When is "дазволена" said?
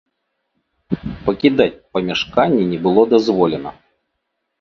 3.13-3.75